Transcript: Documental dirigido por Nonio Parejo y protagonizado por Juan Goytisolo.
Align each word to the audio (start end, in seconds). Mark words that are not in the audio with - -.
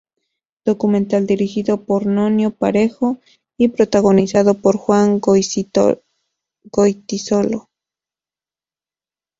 Documental 0.65 1.27
dirigido 1.27 1.83
por 1.83 2.07
Nonio 2.07 2.49
Parejo 2.49 3.19
y 3.55 3.67
protagonizado 3.67 4.55
por 4.55 4.75
Juan 4.77 5.19
Goytisolo. 5.19 6.09